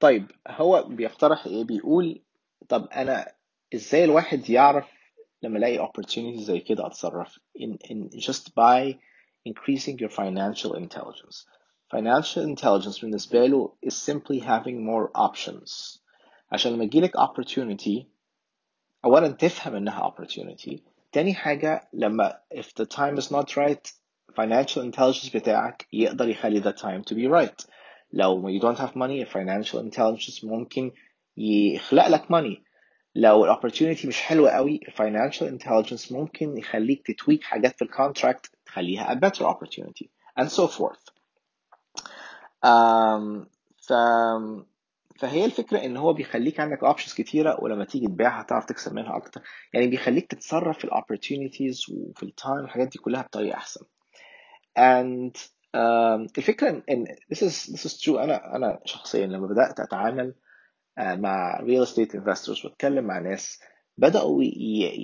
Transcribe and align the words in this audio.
طيب 0.00 0.30
هو 0.48 0.82
بيقترح 0.88 1.46
إيه 1.46 1.64
بيقول 1.64 2.22
طب 2.68 2.88
أنا 2.88 3.26
إزاي 3.74 4.04
الواحد 4.04 4.50
يعرف 4.50 4.86
لما 5.42 5.58
الاقي 5.58 5.86
opportunity 5.86 6.38
زي 6.40 6.60
كده 6.60 6.86
اتصرف 6.86 7.38
in, 7.58 7.76
in 7.90 8.20
just 8.20 8.44
by 8.48 8.94
increasing 9.48 9.96
your 9.98 10.10
financial 10.10 10.74
intelligence 10.74 11.46
financial 11.94 12.42
intelligence 12.42 13.00
بالنسبة 13.00 13.46
له 13.46 13.72
is 13.86 13.94
simply 13.94 14.40
having 14.40 14.84
more 14.86 15.10
options 15.28 15.98
عشان 16.52 16.72
لما 16.72 16.84
يجيلك 16.84 17.16
opportunity 17.16 18.04
اولا 19.04 19.28
تفهم 19.28 19.74
انها 19.74 20.10
opportunity 20.10 20.78
تاني 21.12 21.34
حاجة 21.34 21.88
لما 21.92 22.40
if 22.54 22.66
the 22.82 22.86
time 22.86 23.18
is 23.22 23.26
not 23.26 23.56
right 23.56 23.92
financial 24.40 24.82
intelligence 24.82 25.34
بتاعك 25.36 25.86
يقدر 25.92 26.28
يخلي 26.28 26.62
the 26.62 26.74
time 26.76 27.02
to 27.10 27.14
be 27.14 27.28
right 27.28 27.66
لو 28.12 28.58
you 28.58 28.62
don't 28.62 28.78
have 28.78 28.92
money 28.94 29.30
financial 29.32 29.78
intelligence 29.90 30.44
ممكن 30.44 30.90
يخلق 31.36 32.08
لك 32.08 32.22
money. 32.24 32.62
لو 33.14 33.44
ال 33.44 33.56
opportunity 33.56 34.06
مش 34.06 34.20
حلوة 34.22 34.50
قوي 34.50 34.80
financial 34.90 35.58
intelligence 35.58 36.12
ممكن 36.12 36.58
يخليك 36.58 37.06
ت 37.06 37.12
tweak 37.12 37.42
حاجات 37.42 37.76
في 37.78 37.82
ال 37.84 37.91
contract 37.91 38.50
تخليها 38.66 39.14
a 39.14 39.18
better 39.18 39.42
opportunity 39.44 40.06
and 40.40 40.48
so 40.48 40.66
forth. 40.66 41.04
Um, 42.66 43.46
ف... 43.86 43.92
فهي 45.18 45.44
الفكرة 45.44 45.84
إن 45.84 45.96
هو 45.96 46.12
بيخليك 46.12 46.60
عندك 46.60 46.84
options 46.84 47.14
كتيرة 47.14 47.56
ولما 47.64 47.84
تيجي 47.84 48.06
تبيعها 48.06 48.42
تعرف 48.42 48.64
تكسب 48.64 48.92
منها 48.94 49.16
أكتر. 49.16 49.40
يعني 49.74 49.86
بيخليك 49.86 50.26
تتصرف 50.30 50.78
في 50.78 50.84
ال 50.84 50.91
opportunities 50.91 51.84
وفي 51.90 52.22
ال 52.22 52.29
time 52.29 52.56
والحاجات 52.60 52.88
دي 52.88 52.98
كلها 52.98 53.22
بطريقة 53.22 53.56
أحسن. 53.56 53.80
And 54.78 55.36
الفكرة 55.74 56.82
ان 56.90 57.06
this 57.34 57.38
is 57.38 57.72
this 57.72 57.84
is 57.90 58.02
true. 58.02 58.16
أنا 58.18 58.56
أنا 58.56 58.80
شخصيا 58.84 59.26
لما 59.26 59.46
بدأت 59.46 59.80
أتعامل 59.80 60.34
مع 60.98 61.58
real 61.58 61.86
estate 61.88 62.12
investors 62.14 62.64
وأتكلم 62.64 63.04
مع 63.04 63.18
ناس 63.18 63.60
بدأوا 63.98 64.42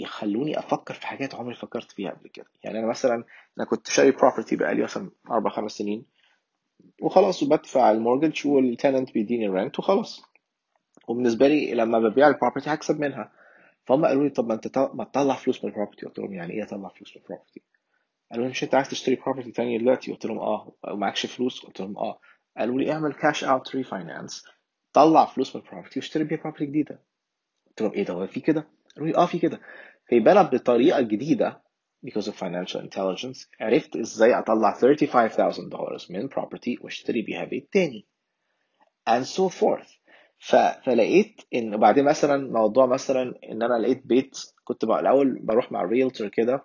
يخلوني 0.02 0.58
أفكر 0.58 0.94
في 0.94 1.06
حاجات 1.06 1.34
عمري 1.34 1.54
فكرت 1.54 1.92
فيها 1.92 2.10
قبل 2.10 2.28
كده. 2.28 2.46
يعني 2.64 2.78
أنا 2.78 2.86
مثلا 2.86 3.24
أنا 3.58 3.66
كنت 3.66 3.86
شاري 3.86 4.12
property 4.12 4.54
بقالي 4.54 4.82
مثلا 4.82 5.10
أربع 5.30 5.50
خمس 5.50 5.72
سنين 5.72 6.04
وخلاص 7.02 7.42
وبدفع 7.42 7.90
ال 7.90 7.96
mortgage 7.96 8.46
وال 8.46 8.63
tenant 8.63 9.12
بيديني 9.12 9.46
ال 9.46 9.53
rent 9.53 9.78
وخلاص. 9.78 10.22
وبالنسبة 11.08 11.48
لي 11.48 11.74
لما 11.74 11.98
ببيع 11.98 12.28
ال 12.28 12.33
property 12.33 12.70
هكسب 12.70 13.00
منها. 13.00 13.32
فهم 13.84 14.06
قالوا 14.06 14.24
لي 14.24 14.30
طب 14.30 14.46
ما 14.48 14.54
أنت 14.54 14.78
ما 14.78 15.04
تطلع 15.04 15.34
فلوس 15.34 15.64
من 15.64 15.70
ال 15.70 15.74
property 15.74 16.06
قلت 16.06 16.18
لهم 16.18 16.32
يعني 16.32 16.52
إيه 16.52 16.62
أطلع 16.62 16.88
فلوس 16.88 17.16
من 17.16 17.22
ال 17.22 17.27
property 17.27 17.62
قالوا 18.30 18.44
لي 18.44 18.50
مش 18.50 18.64
انت 18.64 18.74
عايز 18.74 18.88
تشتري 18.88 19.16
property 19.16 19.50
تانية 19.52 19.78
دلوقتي؟ 19.78 20.12
قلت 20.12 20.26
لهم 20.26 20.38
آه. 20.38 20.72
ومعكش 20.92 21.26
فلوس؟ 21.26 21.60
قلت 21.60 21.80
لهم 21.80 21.98
آه. 21.98 22.18
قالوا 22.58 22.80
لي 22.80 22.92
اعمل 22.92 23.12
cash 23.12 23.44
out 23.44 23.76
refinance 23.76 24.44
طلع 24.92 25.24
فلوس 25.24 25.56
من 25.56 25.62
ال 25.62 25.66
property 25.66 25.98
واشتري 25.98 26.24
بيها 26.24 26.38
property 26.38 26.66
جديدة. 26.66 27.02
قلت 27.68 27.82
لهم 27.82 27.92
إيه 27.92 28.04
ده؟ 28.04 28.14
هو 28.14 28.26
في 28.26 28.40
كده؟ 28.40 28.68
قالوا 28.96 29.08
لي 29.08 29.16
آه 29.16 29.26
في 29.26 29.38
كده. 29.38 29.60
فيبقى 30.08 30.32
أنا 30.32 30.42
بطريقة 30.42 31.00
جديدة 31.00 31.62
because 32.06 32.24
of 32.26 32.34
financial 32.34 32.80
intelligence 32.80 33.48
عرفت 33.60 33.96
إزاي 33.96 34.38
أطلع 34.38 34.72
35000 34.72 35.60
دولار 35.70 35.98
من 36.10 36.28
property 36.28 36.84
واشتري 36.84 37.22
بيها 37.22 37.44
بيت 37.44 37.68
تاني. 37.72 38.06
And 39.10 39.24
so 39.24 39.48
forth. 39.60 39.96
ف... 40.38 40.56
فلقيت 40.56 41.40
إن 41.54 41.74
وبعدين 41.74 42.04
مثلا 42.04 42.52
موضوع 42.52 42.86
مثلا 42.86 43.34
إن 43.50 43.62
أنا 43.62 43.78
لقيت 43.82 44.06
بيت 44.06 44.36
كنت 44.64 44.84
بقى 44.84 45.00
الأول 45.00 45.38
بروح 45.42 45.72
مع 45.72 45.82
ال 45.82 45.88
realtor 45.88 46.28
كده 46.28 46.64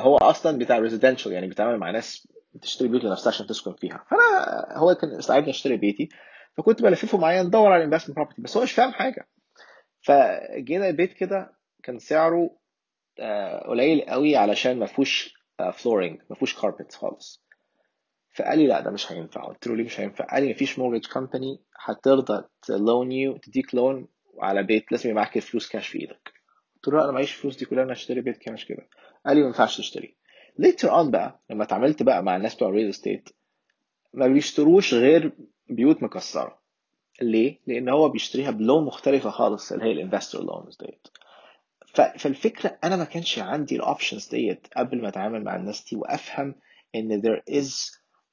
هو 0.00 0.16
أصلا 0.16 0.58
بتاع 0.58 0.78
residential 0.78 1.32
يعني 1.32 1.46
بيتعامل 1.46 1.78
مع 1.78 1.90
ناس 1.90 2.28
بتشتري 2.54 2.88
بيوت 2.88 3.04
لنفسها 3.04 3.28
عشان 3.32 3.46
تسكن 3.46 3.74
فيها. 3.74 4.04
فأنا 4.10 4.66
هو 4.78 4.94
كان 4.94 5.20
ساعدني 5.20 5.50
أشتري 5.50 5.76
بيتي 5.76 6.08
فكنت 6.56 6.82
بلففه 6.82 7.18
معايا 7.18 7.42
ندور 7.42 7.72
على 7.72 7.84
investment 7.84 8.16
property 8.16 8.42
بس 8.42 8.56
هو 8.56 8.62
مش 8.62 8.72
فاهم 8.72 8.92
حاجة. 8.92 9.28
فجينا 10.02 10.88
البيت 10.88 11.12
كده 11.12 11.52
كان 11.82 11.98
سعره 11.98 12.50
قليل 13.68 14.00
قوي 14.02 14.36
علشان 14.36 14.78
ما 14.78 14.86
فيهوش 14.86 15.34
flooring 15.72 16.20
ما 16.30 16.36
فيهوش 16.36 16.60
carpet 16.60 16.94
خالص. 16.94 17.44
فقال 18.36 18.58
لي 18.58 18.66
لا 18.66 18.80
ده 18.80 18.90
مش 18.90 19.12
هينفع. 19.12 19.44
قلت 19.44 19.66
له 19.66 19.76
ليه 19.76 19.84
مش 19.84 20.00
هينفع؟ 20.00 20.24
قال 20.24 20.42
لي 20.42 20.50
مفيش 20.50 20.78
mortgage 20.78 21.06
company 21.06 21.62
هترضى 21.84 22.44
ت 22.62 22.72
loan 22.72 23.12
you 23.12 23.36
تديك 23.36 23.74
loan 23.74 24.08
على 24.40 24.62
بيت 24.62 24.92
لازم 24.92 25.10
يبقى 25.10 25.22
معاك 25.22 25.36
الفلوس 25.36 25.68
كاش 25.68 25.88
في 25.88 26.00
إيدك. 26.00 26.32
قلت 26.74 26.88
له 26.88 26.98
لا 26.98 27.04
أنا 27.04 27.12
معيش 27.12 27.32
فلوس 27.32 27.56
دي 27.56 27.64
كلها 27.64 27.84
أنا 27.84 27.92
اشتري 27.92 28.20
بيت 28.20 28.36
كاش 28.38 28.64
كده. 28.64 28.88
قال 29.26 29.36
لي 29.36 29.42
ما 29.42 29.46
ينفعش 29.48 29.76
تشتري. 29.76 30.14
Later 30.62 30.88
on 30.90 31.06
بقى 31.10 31.40
لما 31.50 31.64
اتعاملت 31.64 32.02
بقى 32.02 32.22
مع 32.22 32.36
الناس 32.36 32.54
بتوع 32.54 32.68
ال 32.68 32.72
real 32.72 32.88
estate 32.88 33.28
ما 34.14 34.26
بيشتروش 34.26 34.94
غير 34.94 35.32
بيوت 35.68 36.02
مكسرة. 36.02 36.58
ليه؟ 37.22 37.58
لأن 37.66 37.88
هو 37.88 38.08
بيشتريها 38.08 38.50
ب 38.50 38.57
loan 38.57 38.84
مختلفة 38.84 39.30
خالص 39.30 39.72
اللي 39.72 39.84
هي 39.84 39.92
ال 39.92 39.98
investor 39.98 40.44
loans 40.44 40.76
ديت. 40.76 41.06
فالفكرة 42.18 42.78
أنا 42.84 42.96
ما 42.96 43.04
كانش 43.04 43.38
عندي 43.38 43.76
ال 43.76 43.83
options 43.83 44.28
ديت 44.28 44.66
قبل 44.76 45.02
ما 45.02 45.08
أتعامل 45.08 45.44
مع 45.44 45.56
الناس 45.56 45.84
دي 45.90 45.96
وأفهم 45.96 46.54
إن 46.94 47.22
there 47.22 47.42
is 47.54 47.90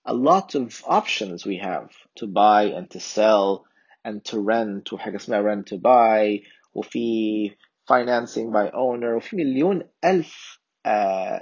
a 0.10 0.14
lot 0.14 0.56
of 0.56 0.84
options 0.86 1.46
we 1.46 1.58
have 1.58 1.90
to 2.20 2.26
buy 2.28 2.64
and 2.78 2.90
to 2.90 3.00
sell 3.00 3.66
and 4.06 4.24
to 4.32 4.38
rent 4.40 4.94
وحاجة 4.94 5.16
اسمها 5.16 5.42
rent 5.56 5.66
to 5.68 5.78
buy 5.78 6.48
وفي 6.74 7.50
financing 7.92 8.52
by 8.54 8.72
owner 8.74 9.16
وفي 9.18 9.36
مليون 9.36 9.82
uh, 10.06 10.26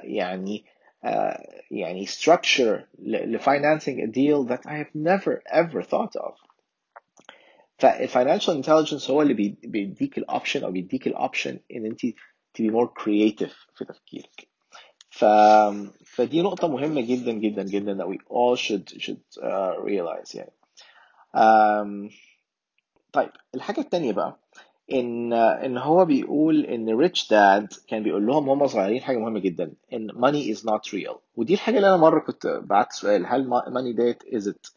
يعني 0.04 0.66
uh, 1.06 1.42
يعني 1.72 2.06
structure 2.08 2.80
ل 3.00 3.40
financing 3.40 4.00
a 4.00 4.08
deal 4.08 4.50
that 4.50 4.66
I 4.66 4.74
have 4.84 4.94
never 4.96 5.42
ever 5.54 5.82
thought 5.84 6.16
of. 6.16 6.34
فال 7.78 7.92
financial 7.92 8.56
intelligence 8.56 9.10
هو 9.10 9.22
اللي 9.22 9.34
بيديك 9.64 10.18
ال 10.18 10.24
option 10.24 10.64
أو 10.64 10.72
بيديك 10.72 11.08
ال 11.08 11.15
option 11.15 11.60
إن 11.76 11.86
أنت 11.86 12.02
تبقي 12.54 12.70
more 12.70 12.88
creative 12.88 13.68
في 13.76 13.86
تفكيرك. 13.86 14.48
ف... 15.10 15.26
فدي 16.06 16.42
نقطة 16.42 16.68
مهمة 16.68 17.02
جدا 17.02 17.32
جدا 17.32 17.64
جدا 17.64 17.98
that 18.04 18.08
we 18.08 18.18
all 18.30 18.56
should 18.56 19.02
should 19.02 19.42
uh, 19.42 19.76
realize 19.86 20.36
يعني. 20.36 20.52
um, 21.38 22.14
طيب 23.14 23.30
الحاجة 23.56 23.80
التانية 23.80 24.14
بقى 24.14 24.40
إن 24.94 25.34
إن 25.34 25.78
هو 25.78 26.06
بيقول 26.06 26.66
إن 26.66 26.90
ريتش 27.00 27.30
داد 27.30 27.74
كان 27.88 28.04
بيقول 28.04 28.26
لهم 28.28 28.50
هم 28.50 28.68
صغيرين 28.68 29.02
حاجة 29.02 29.18
مهمة 29.18 29.40
جدا. 29.40 29.74
إن 29.94 30.12
money 30.12 30.56
is 30.58 30.62
not 30.62 30.92
real. 30.94 31.16
ودي 31.36 31.54
الحاجة 31.54 31.76
اللي 31.78 31.88
أنا 31.88 31.98
مرة 31.98 32.20
كنت 32.20 32.48
بعت 32.64 32.92
سؤال 32.92 33.26
هل 33.26 33.50
money 33.50 33.96
ديت 33.96 34.24
is 34.24 34.48
it 34.52 34.72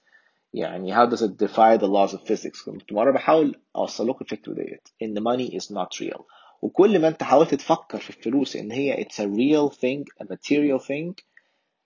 يعني 0.54 0.94
how 0.96 1.10
does 1.10 1.20
it 1.22 1.30
defy 1.46 1.76
the 1.80 1.86
laws 1.88 2.14
of 2.14 2.20
physics 2.28 2.64
كنت 2.64 2.92
مرة 2.92 3.12
بحاول 3.12 3.60
أوصل 3.76 4.08
لكم 4.08 4.18
الفكرة 4.24 4.52
ديت. 4.54 4.88
إن 5.02 5.18
money 5.20 5.50
is 5.52 5.64
not 5.64 6.00
real. 6.06 6.20
وكل 6.62 6.98
ما 6.98 7.08
أنت 7.08 7.22
حاولت 7.22 7.54
تفكر 7.54 7.98
في 7.98 8.10
الفلوس 8.10 8.56
إن 8.56 8.72
هي 8.72 9.04
it's 9.04 9.16
a 9.18 9.26
real 9.26 9.74
thing 9.76 10.04
a 10.22 10.26
material 10.34 10.80
thing 10.86 11.24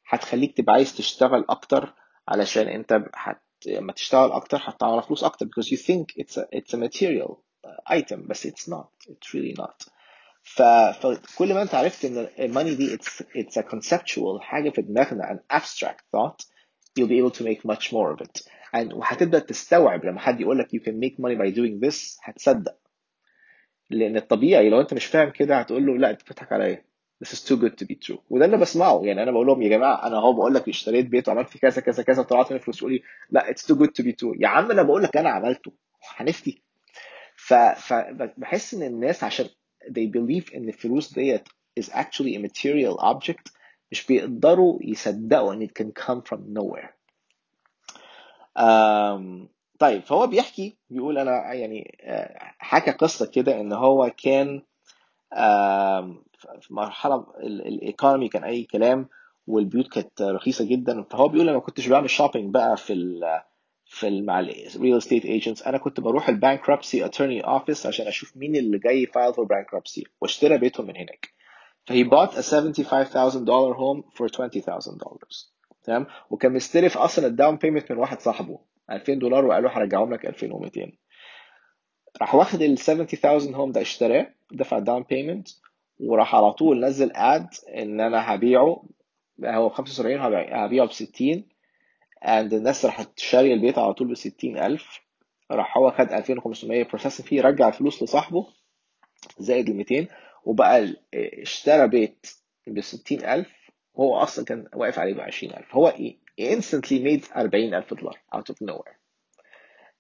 هتخليك 0.09 0.57
تبقى 0.57 0.73
عايز 0.75 0.97
تشتغل 0.97 1.45
أكتر 1.49 1.93
علشان 2.29 2.85
هت... 3.15 3.41
لما 3.67 3.93
تشتغل 3.93 4.33
أكتر 4.33 4.59
هتطلع 4.65 5.01
فلوس 5.01 5.25
أكتر. 5.25 5.47
because 5.47 5.67
you 5.67 5.77
think 5.77 6.23
it's 6.23 6.37
a, 6.37 6.45
it's 6.59 6.75
a 6.75 6.77
material. 6.77 7.37
Item 7.91 8.29
بس 8.29 8.47
not. 8.69 8.89
It's 9.09 9.35
really 9.35 9.55
not. 9.63 9.89
ف... 10.43 10.63
فكل 10.63 11.55
ما 11.55 11.63
أنت 11.63 11.75
عرفت 11.75 12.05
إن 12.05 12.55
money 12.55 12.77
دي 12.77 12.97
it's, 12.97 13.23
it's 13.37 13.57
a 13.57 13.63
conceptual 13.63 14.41
حاجة 14.41 14.71
في 14.71 14.83
دماغنا 14.83 15.25
an 15.25 15.57
abstract 15.57 16.03
thought 16.17 16.45
you'll 16.99 17.09
be 17.09 17.19
able 17.19 17.31
to 17.39 17.45
make 17.45 17.65
much 17.65 17.93
more 17.93 18.13
of 18.13 18.21
it. 18.21 18.43
And 18.75 18.93
وهتبدأ 18.93 19.39
تستوعب 19.39 20.05
لما 20.05 20.21
حد 20.21 20.41
يقول 20.41 20.59
لك 20.59 20.69
you 20.77 20.81
can 20.81 20.95
make 21.05 21.19
money 21.19 21.37
by 21.37 21.55
doing 21.57 21.89
this 21.89 22.19
هتصدق. 22.23 22.77
لأن 23.91 24.17
الطبيعي 24.17 24.71
لو 24.71 24.81
انت 24.81 24.95
مش 24.95 25.07
فاهم 25.07 25.31
كده 25.31 25.57
هتقول 25.57 25.87
له 25.87 25.99
لا 25.99 26.11
انت 26.11 26.23
بتضحك 26.23 26.53
عليا. 26.53 26.85
This 27.25 27.29
is 27.29 27.41
too 27.49 27.57
good 27.57 27.75
to 27.83 27.87
be 27.87 27.95
true. 28.07 28.19
وده 28.31 28.45
اللي 28.45 28.57
بسمعه. 28.57 29.01
يعني 29.05 29.23
أنا 29.23 29.31
بقول 29.31 29.47
لهم 29.47 29.63
يا 29.63 29.69
جماعة 29.69 30.07
أنا 30.07 30.17
أهو 30.17 30.33
بقول 30.33 30.55
لك 30.55 30.69
اشتريت 30.69 31.07
بيت 31.07 31.29
وعملت 31.29 31.49
فيه 31.49 31.59
كذا 31.59 31.81
كذا 31.81 32.03
كذا 32.03 32.21
وطلعت 32.21 32.53
من 32.53 32.59
فلوس 32.59 32.79
يقول 32.79 32.93
لي 32.93 33.03
لا 33.31 33.53
it's 33.53 33.63
too 33.63 33.75
good 33.79 33.91
to 34.01 34.05
be 34.05 34.13
true. 34.13 34.37
يا 34.41 34.49
عم 34.49 34.71
أنا 34.71 34.83
بقول 34.83 35.03
لك 35.03 35.17
أنا 35.17 35.31
عملته. 35.31 35.73
هنفتي 36.17 36.63
فبحس 37.47 38.75
إن 38.75 38.83
الناس 38.83 39.25
عشان 39.25 39.47
they 39.89 40.11
believe 40.17 40.55
إن 40.57 40.69
الفلوس 40.69 41.13
ديت 41.15 41.49
is 41.81 41.85
actually 41.85 42.37
a 42.37 42.39
material 42.39 43.03
object 43.03 43.53
مش 43.93 44.07
بيقدروا 44.07 44.79
يصدقوا 44.83 45.55
إن 45.55 45.67
it 45.69 45.71
can 45.83 46.03
come 46.03 46.21
from 46.29 46.39
nowhere. 46.59 46.89
um, 48.59 49.49
طيب 49.79 50.03
فهو 50.03 50.27
بيحكي 50.27 50.77
بيقول 50.91 51.19
أنا 51.19 51.53
يعني 51.53 51.99
حكى 52.59 52.91
قصة 52.91 53.27
كده 53.27 53.61
إن 53.61 53.73
هو 53.73 54.11
كان 54.23 54.63
في 56.61 56.75
مرحلة 56.75 57.27
ال 57.43 57.53
economy 57.54 58.29
كان 58.29 58.45
أي 58.45 58.65
كلام 58.65 59.09
والبيوت 59.47 59.89
كانت 59.93 60.23
رخيصة 60.23 60.65
جدا 60.65 61.03
فهو 61.03 61.29
بيقول 61.29 61.49
أنا 61.49 61.57
ما 61.59 61.63
كنتش 61.65 61.87
بعمل 61.89 62.11
shopping 62.11 62.55
بقى 62.55 62.77
في 62.77 62.93
ال 62.93 63.41
في 63.95 64.21
مع 64.21 64.41
ال 64.41 64.52
real 64.52 64.97
estate 64.97 65.25
agents 65.25 65.63
أنا 65.63 65.79
كنت 65.79 66.01
بروح 66.01 66.29
ال 66.29 66.36
bankruptcy 66.36 67.05
attorney 67.05 67.41
office 67.41 67.87
عشان 67.87 68.07
أشوف 68.07 68.37
مين 68.37 68.57
اللي 68.57 68.79
جاي 68.79 69.07
file 69.07 69.35
for 69.35 69.45
bankruptcy 69.45 70.05
واشترى 70.21 70.59
بيتهم 70.59 70.87
من 70.87 70.97
هناك. 70.97 71.29
فهي 71.87 72.05
bought 72.05 72.31
a 72.31 72.43
$75,000 72.43 73.77
home 73.77 74.03
for 74.17 74.29
$20,000 74.29 75.53
تمام؟ 75.85 76.07
وكان 76.31 76.53
مستلف 76.53 76.99
أصلا 76.99 77.27
ال 77.27 77.33
down 77.33 77.57
payment 77.57 77.93
من 77.93 77.99
واحد 77.99 78.21
صاحبه 78.21 78.59
2000 78.91 79.15
دولار 79.15 79.45
وقالوا 79.45 79.71
هرجعهم 79.71 80.15
لك 80.15 80.27
2200 80.27 80.93
راح 82.21 82.35
واخد 82.35 82.63
ال 82.63 82.79
70000 82.79 83.55
home 83.55 83.73
ده 83.73 83.81
اشتراه 83.81 84.27
دفع 84.53 84.79
down 84.79 85.03
payment 85.03 85.49
وراح 86.01 86.35
على 86.35 86.53
طول 86.53 86.85
نزل 86.85 87.11
ad 87.15 87.47
إن 87.77 88.01
أنا 88.01 88.35
هبيعه 88.35 88.85
هو 89.45 89.69
ب 89.69 89.73
75 89.73 90.21
هبيع- 90.21 90.65
هبيعه 90.65 90.87
ب 90.87 90.93
60 90.93 91.45
and 92.25 92.53
الناس 92.53 92.85
راحت 92.85 93.19
شاريه 93.19 93.55
البيت 93.55 93.79
على 93.79 93.95
طول 93.95 94.09
ب 94.09 94.15
60000 94.15 95.01
راح 95.51 95.79
هو 95.79 95.91
خد 95.91 96.13
2500 96.13 96.85
processing 96.85 97.27
fee 97.27 97.41
رجع 97.43 97.69
الفلوس 97.69 98.03
لصاحبه 98.03 98.47
زائد 99.39 99.69
ال 99.69 99.77
200 99.77 100.07
وبقى 100.45 100.95
اشترى 101.15 101.89
بيت 101.89 102.27
ب 102.67 102.81
60000 102.81 103.47
وهو 103.95 104.17
أصلا 104.17 104.45
كان 104.45 104.65
واقف 104.75 104.99
عليه 104.99 105.15
ب 105.15 105.21
20000 105.21 105.75
هو 105.77 105.93
instantly 106.41 106.99
made 107.05 107.37
40000 107.37 107.95
دولار 107.95 108.19
out 108.37 108.53
of 108.55 108.57
nowhere. 108.71 108.97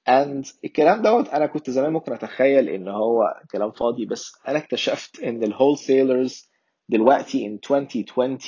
And 0.08 0.52
الكلام 0.64 1.02
دوت 1.02 1.28
أنا 1.28 1.46
كنت 1.46 1.70
زمان 1.70 1.92
ممكن 1.92 2.12
أتخيل 2.12 2.68
إن 2.68 2.88
هو 2.88 3.40
كلام 3.52 3.70
فاضي 3.70 4.06
بس 4.06 4.32
أنا 4.48 4.58
اكتشفت 4.58 5.20
إن 5.20 5.42
ال 5.42 5.78
wholesalers 5.78 6.50
دلوقتي 6.88 7.58
in 7.66 7.70
2020 7.72 8.38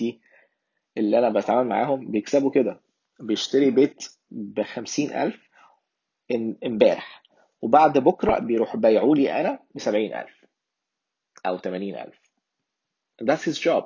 اللي 0.98 1.18
أنا 1.18 1.28
بتعامل 1.40 1.68
معاهم 1.68 2.10
بيكسبوا 2.10 2.50
كده. 2.50 2.80
بيشتري 3.20 3.70
بيت 3.70 4.08
ب 4.30 4.62
50000 4.62 5.34
ام- 6.34 6.56
امبارح 6.66 7.22
وبعد 7.62 7.98
بكرة 7.98 8.38
بيروحوا 8.38 8.80
بايعوا 8.80 9.16
لي 9.16 9.40
أنا 9.40 9.58
ب 9.74 9.78
70000 9.78 10.30
أو 11.46 11.58
80000 11.58 12.14
that's 13.24 13.44
his 13.52 13.58
job. 13.58 13.84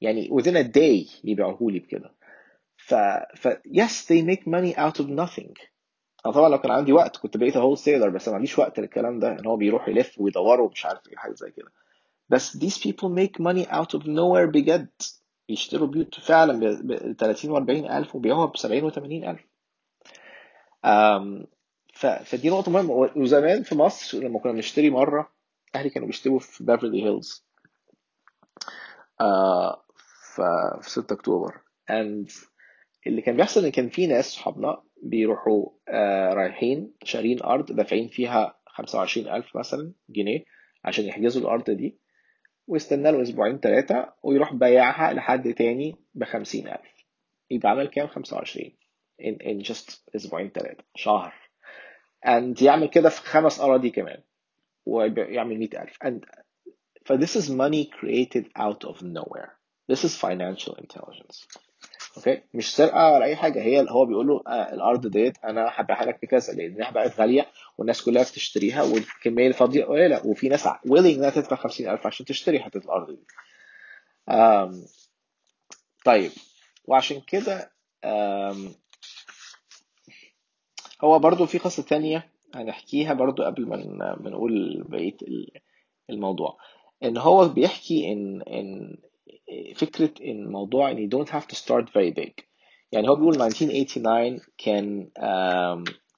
يعني 0.00 0.28
within 0.28 0.56
a 0.56 0.68
day 0.76 1.20
يبيعوه 1.24 1.70
لي 1.72 1.78
بكده. 1.78 2.14
ف, 2.76 2.94
ف 3.36 3.48
yes 3.48 4.04
they 4.08 4.22
make 4.22 4.42
money 4.42 4.74
out 4.76 5.00
of 5.02 5.06
nothing. 5.08 5.52
أنا 6.26 6.34
طبعا 6.34 6.48
لو 6.48 6.58
كان 6.58 6.70
عندي 6.70 6.92
وقت 6.92 7.16
كنت 7.16 7.36
بقيت 7.36 7.56
هول 7.56 7.78
سيلر 7.78 8.08
بس 8.08 8.28
ما 8.28 8.34
عنديش 8.34 8.58
وقت 8.58 8.80
للكلام 8.80 9.18
ده 9.18 9.32
إن 9.32 9.46
هو 9.46 9.56
بيروح 9.56 9.88
يلف 9.88 10.20
ويدور 10.20 10.60
ومش 10.60 10.86
عارف 10.86 11.08
إيه 11.08 11.16
حاجة 11.16 11.32
زي 11.34 11.50
كده. 11.50 11.72
بس 12.28 12.56
these 12.56 12.78
people 12.80 13.08
make 13.18 13.42
money 13.42 13.66
out 13.68 13.98
of 13.98 14.02
nowhere 14.02 14.50
بجد. 14.54 14.88
يشتروا 15.48 15.88
بيوت 15.88 16.20
فعلا 16.20 16.60
ب 16.82 17.12
30 17.12 17.50
و 17.50 17.56
40 17.56 17.90
ألف 17.90 18.14
وبيبيعوها 18.16 18.46
ب 18.46 18.56
70 18.56 18.84
و 18.84 18.90
80 18.90 19.24
ألف. 19.28 19.40
أم، 20.84 21.46
ف- 21.94 22.06
فدي 22.06 22.50
نقطة 22.50 22.70
مهمة. 22.70 23.10
وزمان 23.16 23.62
في 23.62 23.74
مصر 23.74 24.18
لما 24.18 24.38
كنا 24.38 24.52
بنشتري 24.52 24.90
مرة 24.90 25.32
أهلي 25.74 25.90
كانوا 25.90 26.06
بيشتروا 26.08 26.38
في 26.38 26.64
بيفرلي 26.64 27.04
هيلز 27.04 27.46
ف 30.34 30.40
في 30.82 30.90
6 30.90 31.12
أكتوبر. 31.12 31.60
And 31.90 32.32
اللي 33.06 33.22
كان 33.22 33.36
بيحصل 33.36 33.64
إن 33.64 33.70
كان 33.70 33.88
في 33.88 34.06
ناس 34.06 34.30
صحابنا 34.32 34.82
بيروحوا 35.02 35.66
آه 35.88 36.32
رايحين 36.34 36.92
شارين 37.04 37.42
أرض 37.42 37.72
دافعين 37.72 38.08
فيها 38.08 38.58
25000 38.68 39.56
مثلا 39.56 39.92
جنيه 40.10 40.44
عشان 40.84 41.04
يحجزوا 41.04 41.42
الأرض 41.42 41.70
دي. 41.70 41.98
ويستنى 42.66 43.12
له 43.12 43.22
أسبوعين 43.22 43.58
ثلاثة 43.58 44.12
ويروح 44.22 44.52
بايعها 44.54 45.12
لحد 45.12 45.54
تاني 45.54 45.96
ب 46.14 46.24
50000 46.24 46.80
يبقى 47.50 47.70
عمل 47.70 47.88
كام؟ 47.88 48.06
25 48.06 48.70
in, 49.22 49.36
in 49.42 49.66
just 49.72 50.00
أسبوعين 50.16 50.50
ثلاثة 50.50 50.84
شهر. 50.94 51.32
And 52.26 52.62
يعمل 52.62 52.86
كده 52.88 53.08
في 53.08 53.20
خمس 53.20 53.60
أراضي 53.60 53.90
كمان. 53.90 54.22
ويعمل 54.86 55.58
100000 55.58 55.98
and 56.04 56.20
ف 57.04 57.12
this 57.12 57.36
is 57.36 57.50
money 57.50 57.90
created 58.00 58.44
out 58.56 58.84
of 58.84 59.02
nowhere. 59.02 59.50
This 59.92 60.04
is 60.04 60.16
financial 60.16 60.74
intelligence. 60.74 61.46
أوكي؟ 62.16 62.42
مش 62.54 62.76
سرقه 62.76 63.12
ولا 63.12 63.24
أي 63.24 63.36
حاجة 63.36 63.62
هي 63.62 63.86
هو 63.90 64.06
بيقول 64.06 64.26
له 64.26 64.42
آه 64.46 64.74
الأرض 64.74 65.06
ديت 65.06 65.38
أنا 65.44 65.68
هبيعها 65.72 66.04
لك 66.04 66.18
بكذا 66.22 66.52
لانها 66.52 66.90
بقت 66.90 67.20
غالية 67.20 67.46
والناس 67.78 68.02
كلها 68.02 68.22
بتشتريها 68.22 68.82
والكمية 68.82 69.48
الفاضيه 69.48 69.84
قليلة 69.84 70.26
وفي 70.26 70.48
ناس 70.48 70.68
willing 70.68 70.90
إنها 71.16 71.30
تدفع 71.30 71.56
50000 71.56 72.06
عشان 72.06 72.26
تشتري 72.26 72.60
حتة 72.60 72.78
الأرض 72.78 73.10
دي. 73.10 73.26
طيب 76.04 76.30
وعشان 76.84 77.20
كده 77.20 77.72
هو 81.04 81.18
برضو 81.18 81.46
في 81.46 81.58
قصة 81.58 81.82
تانية 81.82 82.30
هنحكيها 82.54 83.14
برضو 83.14 83.42
قبل 83.42 83.66
ما 83.68 84.16
نقول 84.30 84.84
بقية 84.88 85.16
ال- 85.22 85.50
الموضوع. 86.10 86.58
إن 87.02 87.16
هو 87.18 87.48
بيحكي 87.48 88.12
إن 88.12 88.42
إن 88.42 88.96
فكرة 89.76 90.10
إن 90.24 90.46
موضوع 90.50 90.90
إن 90.90 90.96
you 90.96 91.10
don't 91.10 91.30
have 91.30 91.46
to 91.46 91.56
start 91.56 91.88
very 91.90 92.10
big. 92.10 92.44
يعني 92.92 93.08
هو 93.08 93.14
بيقول 93.16 93.42
1989 93.42 94.40
كان 94.58 95.08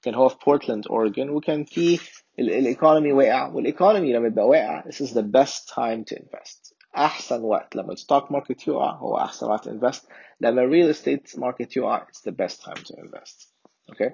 كان 0.01 0.15
هو 0.15 0.29
في 0.29 0.37
بورتلاند 0.45 0.87
اوريجون 0.87 1.29
وكان 1.29 1.63
في 1.63 1.99
ال 2.39 2.48
economy 2.48 3.11
واقع. 3.13 3.47
وال 3.47 3.62
economy 3.62 4.13
لما 4.13 4.27
يبقى 4.27 4.47
واقع 4.47 4.81
this 4.83 4.95
is 5.05 5.13
the 5.13 5.23
best 5.23 5.69
time 5.75 6.03
to 6.13 6.17
invest. 6.19 6.73
أحسن 6.97 7.41
وقت. 7.41 7.75
لما 7.75 7.93
ال 7.93 7.99
stock 7.99 8.31
market 8.31 8.67
يقع 8.67 8.91
هو 8.91 9.17
أحسن 9.17 9.47
وقت 9.47 9.67
invest 9.67 10.07
لما 10.41 10.61
ال 10.61 10.67
real 10.67 10.89
estate 10.89 11.39
market 11.39 11.77
يقع 11.77 12.05
it's 12.05 12.31
the 12.31 12.35
best 12.35 12.61
time 12.63 12.83
to 12.83 12.95
invest. 12.95 13.47
okay 13.89 14.09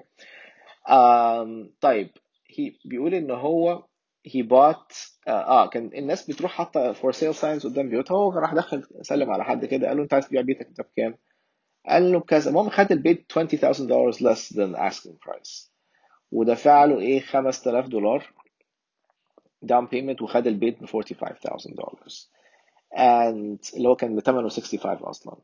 um, 0.88 1.70
طيب 1.80 2.10
بيقول 2.84 3.14
إن 3.14 3.30
هو 3.30 3.84
he 4.28 4.42
bought 4.42 5.16
آه 5.28 5.30
آه، 5.30 5.66
كان 5.68 5.90
الناس 5.94 6.30
بتروح 6.30 6.52
حاطة 6.52 6.92
for 6.92 7.12
sale 7.16 7.36
signs 7.40 7.64
قدام 7.64 7.88
بيوتها 7.88 8.14
هو 8.16 8.32
راح 8.32 8.54
دخل 8.54 8.86
سلم 9.02 9.30
على 9.30 9.44
حد 9.44 9.64
كده 9.64 9.88
قال 9.88 9.96
له 9.96 10.02
انت 10.02 10.14
عايز 10.14 10.28
تبيع 10.28 10.40
بيتك 10.40 10.68
ده 10.78 10.84
بكام؟ 10.84 11.18
قال 11.86 12.12
له 12.12 12.18
بكذا 12.18 12.50
المهم 12.50 12.68
خد 12.68 12.92
البيت 12.92 13.32
$20,000 13.32 13.38
less 14.18 14.52
than 14.56 14.76
asking 14.92 15.14
price 15.28 15.70
ودفع 16.32 16.84
له 16.84 17.00
إيه؟ 17.00 17.20
5000 17.20 17.86
دولار 17.88 18.32
down 19.62 19.86
payment 19.86 20.22
وخد 20.22 20.46
البيت 20.46 20.82
ب 20.82 20.86
$45,000 20.86 22.28
and 22.96 23.74
اللي 23.76 23.88
هو 23.88 23.96
كان 23.96 24.16
بثمنه 24.16 24.48
65 24.48 24.96
أصلا. 24.96 25.36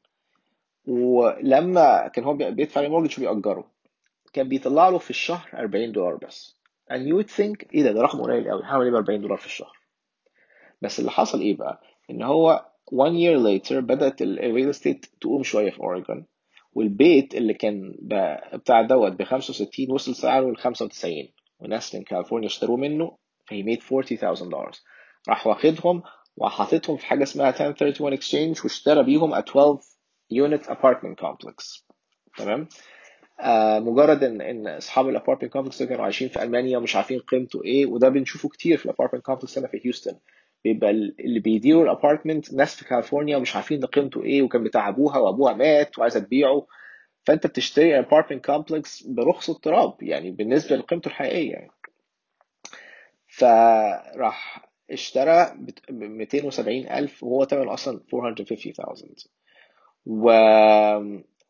ولما 0.86 2.08
كان 2.08 2.24
هو 2.24 2.34
بيدفع 2.34 2.80
ال 2.80 2.84
mortgage 2.84 3.14
وبيأجره 3.18 3.64
كان 4.32 4.48
بيطلع 4.48 4.88
له 4.88 4.98
في 4.98 5.10
الشهر 5.10 5.50
40 5.54 5.92
دولار 5.92 6.16
بس. 6.16 6.61
And 6.90 7.06
you 7.06 7.14
would 7.16 7.30
think 7.30 7.74
إيه 7.74 7.82
ده؟ 7.82 7.92
ده 7.92 8.02
رقم 8.02 8.22
قليل 8.22 8.50
قوي. 8.50 8.62
هعمل 8.64 8.84
إيه 8.84 8.90
ب 8.92 8.94
40 8.94 9.20
دولار 9.20 9.38
في 9.38 9.46
الشهر؟ 9.46 9.76
بس 10.82 11.00
اللي 11.00 11.10
حصل 11.10 11.40
إيه 11.40 11.56
بقى؟ 11.56 11.80
إن 12.10 12.22
هو 12.22 12.66
one 12.94 13.12
year 13.14 13.38
later 13.46 13.72
بدأت 13.74 14.22
ال 14.22 14.32
real 14.32 14.70
estate 14.70 15.06
تقوم 15.20 15.42
شوية 15.42 15.70
في 15.70 15.80
اوريجون 15.80 16.26
والبيت 16.72 17.34
اللي 17.34 17.54
كان 17.54 17.94
بتاع 18.54 18.82
دوت 18.82 19.12
ب 19.12 19.22
65 19.22 19.90
وصل 19.90 20.14
سعره 20.14 20.50
ل 20.50 20.56
95 20.56 21.12
وناس 21.58 21.94
من 21.94 22.02
كاليفورنيا 22.02 22.46
اشتروا 22.48 22.76
منه 22.76 23.16
فهي 23.48 23.62
made 23.76 23.80
$40,000 23.80 24.80
راح 25.28 25.46
واخدهم 25.46 26.02
وحاططهم 26.36 26.96
في 26.96 27.06
حاجة 27.06 27.22
اسمها 27.22 27.48
1031 27.48 28.16
exchange 28.16 28.64
واشترى 28.64 29.02
بيهم 29.04 29.34
a 29.34 29.38
12 29.38 29.78
unit 30.34 30.62
apartment 30.66 31.24
complex. 31.24 31.84
تمام؟ 32.38 32.68
مجرد 33.80 34.24
ان 34.24 34.40
إن 34.40 34.66
أصحاب 34.68 35.08
ال 35.08 35.13
apartment 35.13 35.52
complex 35.52 35.82
كانوا 35.82 36.04
عايشين 36.04 36.28
في 36.28 36.42
ألمانيا 36.42 36.78
ومش 36.78 36.96
عارفين 36.96 37.18
قيمته 37.18 37.64
إيه 37.64 37.86
وده 37.86 38.08
بنشوفه 38.08 38.48
كتير 38.48 38.76
في 38.76 38.84
ال 38.86 38.90
apartment 38.90 39.24
complex 39.24 39.58
هنا 39.58 39.68
في 39.68 39.80
هيوستن. 39.84 40.16
بيبقى 40.64 40.90
ال- 40.90 41.14
اللي 41.20 41.40
بيديروا 41.40 41.84
ال 41.84 41.91
apartment 41.91 42.52
ناس 42.54 42.74
في 42.74 42.84
كاليفورنيا 42.84 43.36
ومش 43.36 43.56
عارفين 43.56 43.80
ده 43.80 43.86
قيمته 43.86 44.22
إيه 44.24 44.42
وكان 44.42 44.64
بتاع 44.64 44.88
أبوها 44.88 45.18
وأبوها 45.18 45.52
مات 45.52 45.98
وعايزة 45.98 46.20
تبيعه. 46.20 46.66
فأنت 47.24 47.46
بتشتري 47.46 47.98
ال 47.98 48.03
apartment 48.03 48.44
complex 48.46 49.02
برخص 49.02 49.50
التراب 49.50 50.02
يعني 50.02 50.30
بالنسبة 50.30 50.76
لقيمته 50.76 51.08
الحقيقية 51.08 51.50
يعني. 51.52 51.70
فراح 53.26 54.68
اشترى 54.90 55.54
ب 55.90 56.02
270 56.02 56.88
ألف 56.88 57.22
وهو 57.24 57.44
ثمنه 57.44 57.74
أصلا 57.74 58.00
450,000 58.14 59.26
و 60.06 60.30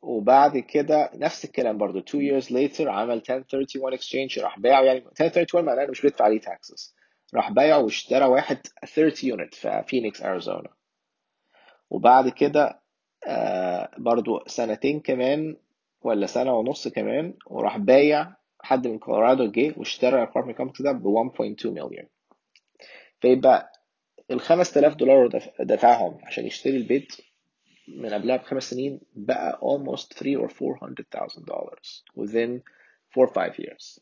وبعد 0.03 0.59
كده 0.59 1.11
نفس 1.15 1.45
الكلام 1.45 1.79
برضو. 1.79 1.99
2 1.99 2.41
years 2.41 2.45
later 2.47 2.81
عمل 2.81 3.23
1031 3.31 3.97
exchange 3.99 4.39
راح 4.43 4.59
باعه 4.59 4.83
يعني. 4.83 4.99
1031 4.99 5.65
معناه 5.65 5.83
إنه 5.83 5.91
مش 5.91 6.03
بيدفع 6.03 6.25
عليه 6.25 6.41
taxes. 6.41 6.93
راح 7.35 7.51
باعه 7.53 7.79
واشترى 7.79 8.25
واحد 8.25 8.59
30 8.95 9.33
unit 9.33 9.55
في 9.55 9.85
فينيكس 9.87 10.23
اريزونا 10.23 10.69
وبعد 11.91 12.29
كده 12.29 12.81
آه 13.27 13.91
برضو 13.99 14.41
سنتين 14.47 15.01
كمان 15.01 15.57
ولا 16.03 16.27
سنة 16.27 16.53
ونص 16.59 16.89
كمان 16.89 17.35
وراح 17.47 17.77
بايع 17.79 18.33
حد 18.63 18.87
من 18.87 18.99
كولورادو 18.99 19.51
جه 19.51 19.75
واشترى 19.77 20.23
ال 20.23 20.26
apartment 20.26 20.57
complex 20.57 20.83
ده 20.83 20.93
ب 20.93 21.31
1.2 21.37 21.67
مليون 21.67 22.09
فيبقى 23.21 23.73
ال 24.31 24.41
5000 24.41 24.95
دولار 24.95 25.27
دف- 25.27 25.61
دفعهم 25.63 26.19
عشان 26.25 26.47
يشتري 26.47 26.77
البيت 26.77 27.13
من 27.88 28.14
قبلها 28.14 28.38
بخمس 28.38 28.70
سنين 28.70 29.00
بقى 29.16 29.60
almost 29.64 30.14
3 30.14 30.38
or 30.38 30.50
400,000 30.50 31.46
dollars 31.46 32.04
within 32.16 32.62
4 33.18 33.28
or 33.28 33.34
5 33.34 33.60
years 33.60 34.00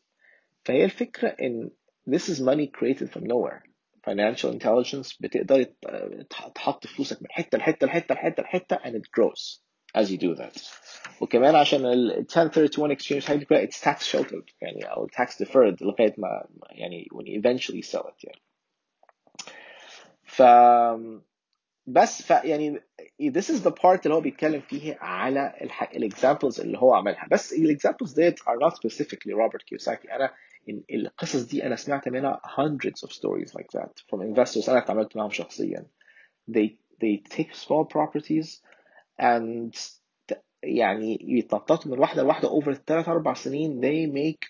فهي 0.63 0.85
الفكرة 0.85 1.27
إن 1.41 1.71
this 2.09 2.29
is 2.29 2.39
money 2.41 2.67
created 2.67 3.09
from 3.11 3.23
nowhere 3.23 3.63
financial 4.09 4.51
intelligence 4.51 5.17
بتقدر 5.19 5.63
تحط 6.55 6.87
فلوسك 6.87 7.21
من 7.21 7.27
حتة 7.31 7.57
لحتة 7.57 7.87
لحتة 7.87 8.13
لحتة 8.15 8.43
لحتة 8.43 8.75
and 8.75 8.95
it 8.95 9.07
grows 9.11 9.59
as 9.97 10.11
you 10.11 10.17
do 10.17 10.35
that 10.41 10.61
وكمان 11.21 11.55
عشان 11.55 11.85
ال 11.85 12.11
1031 12.11 12.95
exchange 12.95 13.25
حاجة 13.27 13.43
كده 13.45 13.65
it's 13.65 13.81
tax 13.81 14.05
sheltered 14.15 14.53
يعني 14.61 14.83
أو 14.85 15.07
tax 15.07 15.29
deferred 15.45 15.81
لغاية 15.81 16.15
ما 16.17 16.47
يعني 16.71 17.07
when 17.13 17.25
you 17.25 17.39
eventually 17.41 17.81
sell 17.81 18.07
it 18.07 18.23
يعني 18.23 18.41
ف 20.23 20.41
بس 21.89 22.21
ف 22.21 22.29
يعني 22.29 22.79
this 23.21 23.49
is 23.49 23.63
the 23.63 23.71
part 23.71 23.99
اللي 24.05 24.15
هو 24.15 24.21
بيتكلم 24.21 24.61
فيه 24.61 24.97
على 25.01 25.53
الاكزامبلز 25.95 26.61
اللي 26.61 26.77
هو 26.77 26.93
عملها 26.93 27.27
بس 27.31 27.53
الاكزامبلز 27.53 28.13
ديت 28.13 28.39
are 28.39 28.67
not 28.67 28.73
specifically 28.73 29.33
Robert 29.33 29.61
Kiyosaki 29.61 30.13
انا 30.13 30.33
القصص 30.93 31.41
دي 31.43 31.63
انا 31.65 31.75
سمعت 31.75 32.09
منها 32.09 32.41
hundreds 32.45 33.07
of 33.07 33.11
stories 33.11 33.51
like 33.51 33.79
that 33.79 33.91
from 34.09 34.19
investors 34.19 34.69
انا 34.69 34.77
اتعاملت 34.77 35.15
معاهم 35.17 35.29
شخصيا 35.29 35.85
they 36.51 36.69
they 37.03 37.35
take 37.37 37.53
small 37.53 37.85
properties 37.95 38.61
and 39.21 39.77
يعني 40.63 41.17
يتنططوا 41.21 41.91
من 41.91 41.99
واحده 41.99 42.23
لواحده 42.23 42.49
over 42.59 42.71
ثلاث 42.71 43.09
اربع 43.09 43.33
سنين 43.33 43.81
they 43.81 44.11
make 44.15 44.47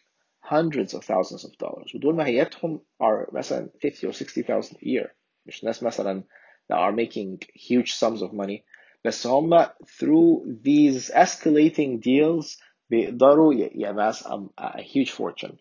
hundreds 0.49 0.91
of 0.93 1.01
thousands 1.01 1.43
of 1.45 1.51
dollars 1.51 1.95
ودول 1.95 2.15
ماهيتهم 2.15 2.81
are 3.03 3.33
مثلا 3.33 3.69
50 3.83 4.09
or 4.09 4.13
60,000 4.13 4.77
a 4.77 4.85
year 4.85 5.07
مش 5.45 5.63
ناس 5.63 5.83
مثلا 5.83 6.23
that 6.69 6.77
are 6.77 6.91
making 6.95 7.39
huge 7.53 7.93
sums 7.93 8.21
of 8.21 8.33
money 8.33 8.61
بس 9.05 9.27
هم 9.27 9.63
through 9.65 10.45
these 10.63 11.11
escalating 11.11 11.99
deals 11.99 12.59
بيقدروا 12.89 13.53
يamass 13.53 14.15
a, 14.23 14.39
a 14.57 14.81
huge 14.81 15.11
fortune 15.11 15.55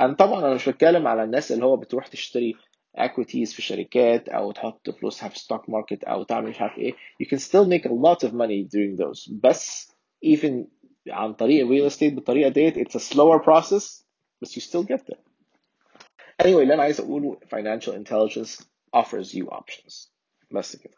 and 0.00 0.16
طبعا 0.16 0.38
انا 0.40 0.54
مش 0.54 0.68
بتكلم 0.68 1.06
على 1.06 1.24
الناس 1.24 1.52
اللي 1.52 1.64
هو 1.64 1.76
بتروح 1.76 2.06
تشتري 2.06 2.54
equities 2.98 3.54
في 3.54 3.62
شركات 3.62 4.28
او 4.28 4.52
تحط 4.52 4.90
فلوسها 4.90 5.28
في 5.28 5.38
stock 5.38 5.60
market 5.62 6.08
او 6.08 6.22
تعمل 6.22 6.50
مش 6.50 6.60
عارف 6.60 6.78
ايه 6.78 6.92
you 6.92 7.26
can 7.26 7.38
still 7.38 7.66
make 7.68 7.84
a 7.84 7.92
lot 7.92 8.28
of 8.28 8.32
money 8.32 8.64
doing 8.76 8.96
those 9.04 9.32
بس 9.32 9.92
even 10.26 10.52
عن 11.08 11.34
طريق 11.34 11.66
real 11.66 11.92
estate 11.92 12.14
بالطريقه 12.14 12.48
ديت 12.50 12.78
it's 12.78 12.94
a 13.00 13.04
slower 13.14 13.38
process 13.44 14.02
but 14.44 14.48
you 14.48 14.60
still 14.60 14.84
get 14.92 15.00
there 15.10 15.20
anyway 16.42 16.46
اللي 16.60 16.74
انا 16.74 16.82
عايز 16.82 17.00
اقوله 17.00 17.38
financial 17.54 17.92
intelligence 17.92 18.64
offers 18.96 19.34
you 19.34 19.46
options 19.50 20.10
بس 20.51 20.75
كده 20.75 20.95